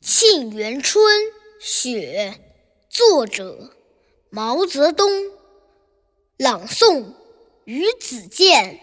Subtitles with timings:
[0.00, 1.04] 沁园春·
[1.60, 2.40] 雪，
[2.88, 3.70] 作者
[4.30, 5.10] 毛泽东。
[6.36, 7.14] 朗诵：
[7.64, 8.80] 于子健。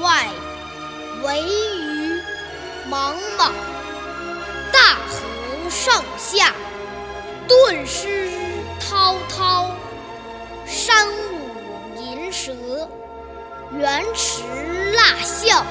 [0.00, 0.28] 外，
[1.22, 2.20] 惟余
[2.88, 3.50] 莽莽；
[4.72, 6.52] 大河上下，
[7.48, 8.30] 顿失
[8.80, 9.74] 滔滔。
[10.66, 12.52] 山舞银蛇，
[13.72, 14.42] 原驰
[14.92, 15.64] 蜡象，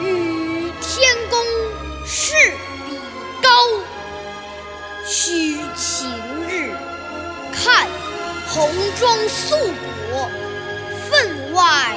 [0.00, 1.44] 与天公
[2.06, 2.34] 试
[2.86, 2.98] 比
[3.42, 3.48] 高。
[5.06, 6.08] 须晴
[6.48, 6.72] 日，
[7.52, 7.86] 看
[8.48, 9.56] 红装素
[10.10, 10.30] 裹，
[11.10, 11.96] 分外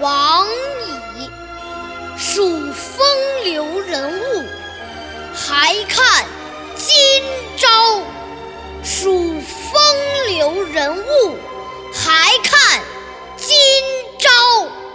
[0.00, 0.46] 王
[1.16, 1.30] 矣
[2.18, 3.06] 数风
[3.44, 4.44] 流人物
[5.34, 6.26] 还看
[6.74, 6.94] 今
[7.56, 7.68] 朝。
[8.82, 9.80] 数风
[10.28, 11.36] 流人物
[11.94, 12.82] 还看
[13.36, 13.56] 今
[14.18, 14.85] 朝。